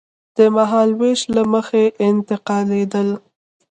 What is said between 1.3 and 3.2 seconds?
له مخې انتقالېدل.